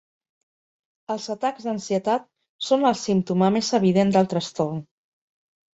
Els 1.15 1.27
atacs 1.33 1.67
d'ansietat 1.69 2.27
són 2.71 2.89
el 2.93 2.99
símptoma 3.05 3.53
més 3.59 3.73
evident 3.83 4.19
del 4.19 4.35
trastorn. 4.35 4.83